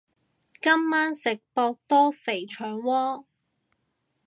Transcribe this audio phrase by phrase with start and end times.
[0.59, 3.25] 今晚食博多牛腸鍋